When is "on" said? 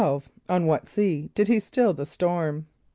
0.49-0.65